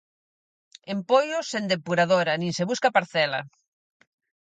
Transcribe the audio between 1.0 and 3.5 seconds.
Poio, sen depuradora, nin se busca parcela.